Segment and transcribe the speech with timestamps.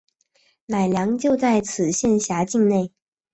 [0.65, 2.91] 乃良就在此县辖境内。